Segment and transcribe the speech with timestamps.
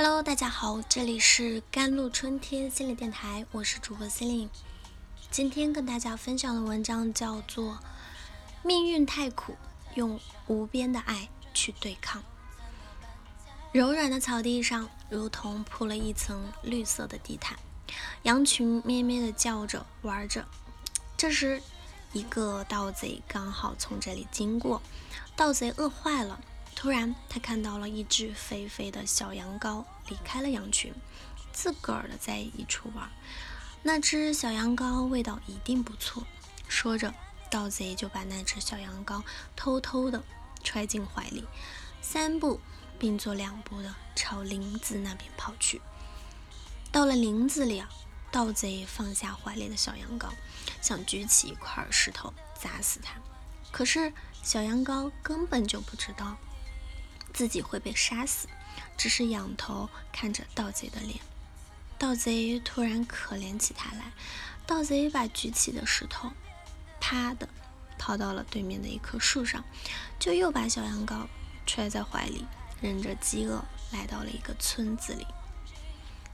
[0.00, 4.48] Hello，大家好，这里是甘露春天心理电台，我是主播心灵。
[5.28, 7.72] 今天跟大家分享的文章叫做
[8.62, 9.56] 《命运太苦，
[9.96, 12.22] 用无边的爱去对抗》。
[13.72, 17.58] 柔软的草地上，如同铺了一层绿色的地毯，
[18.22, 20.46] 羊群咩咩的叫着玩着。
[21.16, 21.60] 这时，
[22.12, 24.80] 一个盗贼刚好从这里经过，
[25.34, 26.40] 盗贼饿坏了。
[26.80, 30.94] 突然，他看到了一只肥肥的小羊羔离开了羊群，
[31.52, 33.10] 自个儿的在一处玩。
[33.82, 36.24] 那只小羊羔味道一定不错。
[36.68, 37.12] 说着，
[37.50, 39.24] 盗贼就把那只小羊羔
[39.56, 40.22] 偷偷的
[40.62, 41.44] 揣进怀里，
[42.00, 42.60] 三步
[42.96, 45.82] 并作两步的朝林子那边跑去。
[46.92, 47.88] 到了林子里啊，
[48.30, 50.28] 盗贼放下怀里的小羊羔，
[50.80, 53.14] 想举起一块石头砸死它。
[53.72, 54.12] 可是
[54.44, 56.36] 小羊羔根本就不知道。
[57.38, 58.48] 自己会被杀死，
[58.96, 61.20] 只是仰头看着盗贼的脸。
[61.96, 64.10] 盗贼突然可怜起他来，
[64.66, 66.32] 盗贼把举起的石头，
[66.98, 67.48] 啪的
[67.96, 69.64] 抛到了对面的一棵树上，
[70.18, 71.28] 就又把小羊羔
[71.64, 72.44] 揣在怀里，
[72.80, 75.24] 忍着饥饿来到了一个村子里。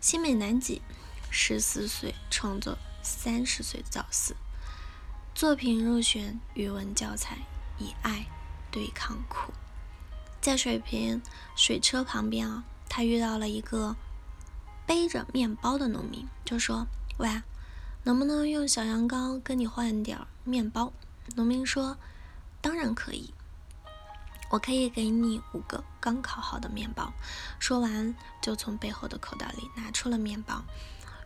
[0.00, 0.80] 新美南吉，
[1.28, 4.34] 十四岁创作，三十岁早死。
[5.34, 7.36] 作品入选语文教材，
[7.78, 8.24] 以爱
[8.70, 9.52] 对抗苦。
[10.44, 11.22] 在水瓶
[11.56, 13.96] 水车旁边啊，他遇到了一个
[14.84, 17.40] 背着面包的农民，就说：“喂，
[18.02, 20.92] 能不能用小羊羔跟你换点面包？”
[21.34, 21.96] 农民说
[22.60, 23.32] ：“当然可以，
[24.50, 27.10] 我可以给你五个刚烤好的面包。”
[27.58, 30.62] 说完，就从背后的口袋里拿出了面包。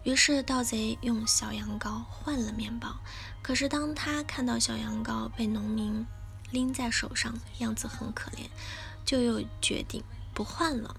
[0.04, 2.96] 于是盗贼用小羊羔换了面包。
[3.42, 6.06] 可是当他看到小羊羔被农民
[6.52, 8.48] 拎在手上，样子很可怜。
[9.08, 10.94] 就又决定不换了，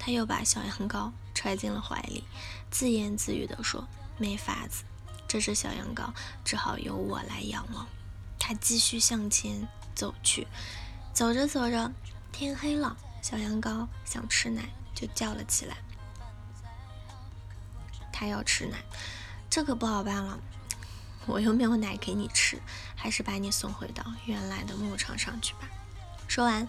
[0.00, 2.24] 他又把小羊羔揣进了怀里，
[2.72, 3.86] 自言自语地说
[4.18, 4.82] ：“没法子，
[5.28, 6.12] 这只小羊羔
[6.44, 7.86] 只好由我来养了。”
[8.36, 10.48] 他继续向前走去，
[11.14, 11.92] 走着走着，
[12.32, 15.76] 天黑了，小羊羔想吃奶，就叫了起来。
[18.12, 18.78] 他要吃奶，
[19.48, 20.36] 这可不好办了，
[21.26, 22.60] 我又没有奶给你吃，
[22.96, 25.68] 还是把你送回到原来的牧场上去吧。
[26.26, 26.66] 说完。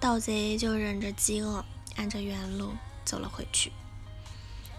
[0.00, 1.64] 盗贼就忍着饥饿，
[1.96, 2.72] 按着原路
[3.04, 3.72] 走了回去。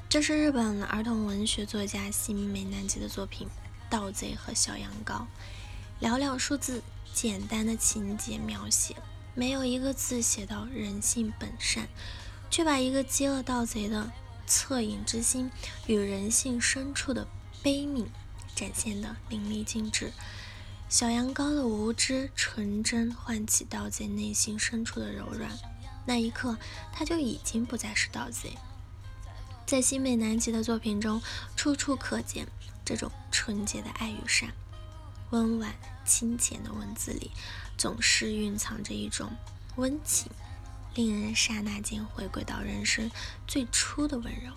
[0.07, 3.47] 这是日本儿童文学作家新美南吉的作品
[3.89, 5.25] 《盗贼和小羊羔》，
[6.05, 6.81] 寥寥数字，
[7.13, 8.95] 简单的情节描写，
[9.35, 11.89] 没有一个字写到人性本善，
[12.49, 14.11] 却把一个饥饿盗贼的
[14.47, 15.51] 恻隐之心
[15.85, 17.27] 与人性深处的
[17.61, 18.05] 悲悯
[18.55, 20.11] 展现得淋漓尽致。
[20.89, 25.51] 小羊羔的无知纯真唤起盗贼内心深处的柔软，
[26.07, 26.57] 那一刻
[26.91, 28.57] 他就已经不再是盗贼。
[29.67, 31.21] 在新美南吉的作品中，
[31.55, 32.47] 处处可见
[32.83, 34.51] 这种纯洁的爱与善，
[35.29, 37.29] 温婉清浅的文字里
[37.77, 39.31] 总是蕴藏着一种
[39.75, 40.31] 温情，
[40.95, 43.11] 令人刹那间回归到人生
[43.45, 44.51] 最初的温柔。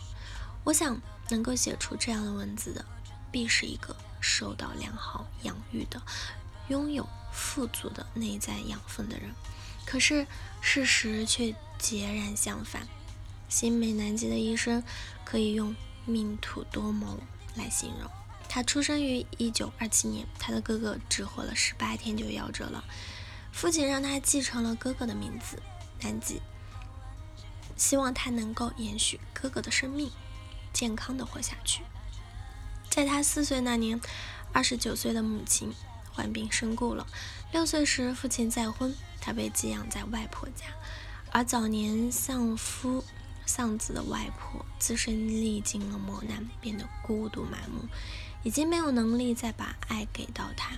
[0.64, 2.82] 我想，能够写出这样的文字的，
[3.30, 3.94] 必是一个。
[4.22, 6.00] 受到良好养育的、
[6.68, 9.34] 拥有富足的内在养分的人，
[9.84, 10.26] 可是
[10.62, 12.88] 事实却截然相反。
[13.48, 14.82] 新美南吉的一生
[15.24, 17.18] 可以用命途多谋
[17.54, 18.10] 来形容。
[18.48, 22.84] 他出生于一九二七年，他的哥哥只活了十八天就夭折了。
[23.50, 25.60] 父亲让他继承了哥哥的名字
[26.00, 26.40] 南吉，
[27.76, 30.10] 希望他能够延续哥哥的生命，
[30.72, 31.82] 健康的活下去。
[32.92, 33.98] 在他四岁那年，
[34.52, 35.72] 二十九岁的母亲
[36.12, 37.06] 患病身故了。
[37.50, 40.66] 六岁时，父亲再婚，他被寄养在外婆家。
[41.30, 43.02] 而早年丧夫
[43.46, 47.88] 丧子的外婆，自身历经了磨难，变得孤独满目，
[48.42, 50.76] 已经没有能力再把爱给到他。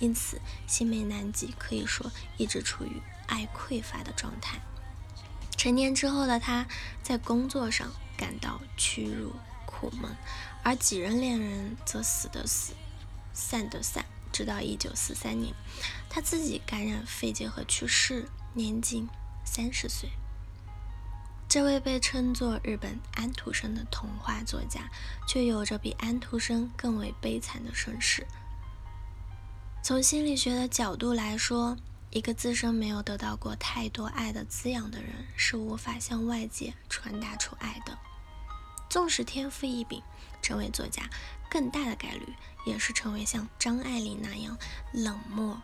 [0.00, 4.60] 因此，新梅南吉可以说一直处于爱匮乏的状态。
[5.56, 6.66] 成年之后的他，
[7.04, 9.32] 在工作上感到屈辱。
[9.82, 10.16] 苦闷，
[10.62, 12.74] 而几任恋人则死的死，
[13.32, 14.04] 散的散。
[14.30, 15.52] 直到一九四三年，
[16.08, 19.06] 他自己感染肺结核去世，年仅
[19.44, 20.08] 三十岁。
[21.48, 24.88] 这位被称作日本安徒生的童话作家，
[25.28, 28.26] 却有着比安徒生更为悲惨的身世。
[29.82, 31.76] 从心理学的角度来说，
[32.08, 37.98] 一个自身没有得到过太多爱的滋养的人，是无法向外界传达出爱的。
[38.92, 40.02] 纵使天赋异禀，
[40.42, 41.08] 成为作家，
[41.48, 42.26] 更大的概率
[42.66, 44.58] 也是成为像张爱玲那样
[44.92, 45.62] 冷漠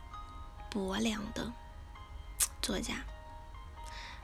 [0.70, 1.52] 薄凉的
[2.62, 3.04] 作家。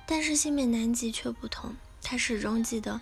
[0.07, 2.99] 但是新美南吉却不同，他始终记得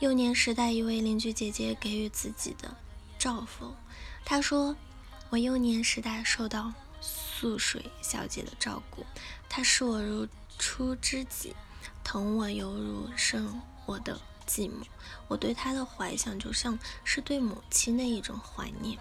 [0.00, 2.76] 幼年时代一位邻居姐姐给予自己的
[3.16, 3.76] 照拂。
[4.24, 4.74] 她说
[5.30, 9.06] ：“我幼年时代受到素水小姐的照顾，
[9.48, 10.26] 她视我如
[10.58, 11.54] 初知己，
[12.02, 14.84] 疼我犹如生我的寂寞。
[15.28, 18.98] 我对他的怀想就像是对母亲的一种怀念。”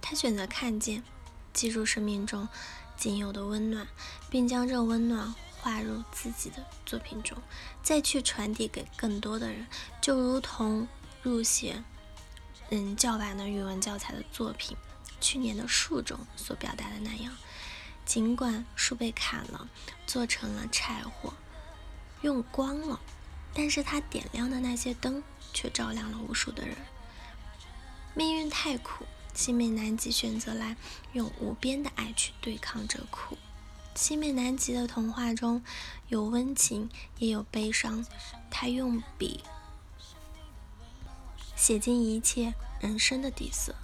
[0.00, 1.02] 他选择看见，
[1.52, 2.48] 记住生命中
[2.96, 3.86] 仅有的温暖，
[4.28, 7.36] 并将这温暖画入自己的作品中，
[7.82, 9.66] 再去传递给更多的人，
[10.00, 10.88] 就如同
[11.22, 11.82] 入写
[12.70, 14.76] 嗯教版的语文教材的作品
[15.20, 17.32] 《去年的树》中所表达的那样。
[18.04, 19.68] 尽管树被砍了，
[20.06, 21.32] 做成了柴火，
[22.22, 23.00] 用光了，
[23.54, 25.22] 但是他点亮的那些灯
[25.52, 26.76] 却照亮了无数的人。
[28.14, 29.06] 命运太苦。
[29.32, 30.76] 青美南极选择来
[31.12, 33.38] 用无边的爱去对抗这苦。
[33.94, 35.62] 青美南极的童话中
[36.08, 38.04] 有温情，也有悲伤。
[38.50, 39.44] 他用笔
[41.54, 43.76] 写进一切人生的底色。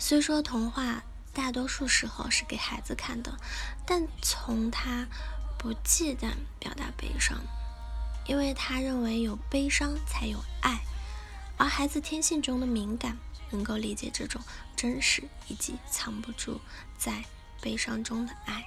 [0.00, 3.38] 虽说童话大多数时候是给孩子看的，
[3.86, 5.06] 但从他
[5.56, 7.38] 不忌惮表达悲伤，
[8.26, 10.80] 因为他认为有悲伤才有爱，
[11.56, 13.18] 而孩子天性中的敏感。
[13.54, 14.40] 能够理解这种
[14.74, 16.58] 真实以及藏不住
[16.96, 17.22] 在
[17.60, 18.66] 悲伤中的爱。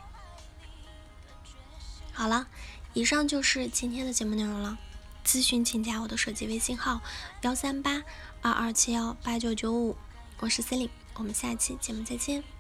[2.13, 2.48] 好了，
[2.94, 4.78] 以上就是今天的节目内容了。
[5.25, 7.01] 咨询请加我的手机微信号：
[7.42, 8.04] 幺三八
[8.44, 9.98] 二二七幺八九九五，
[10.40, 12.55] 我是 c e l i n e 我们下期节目再见。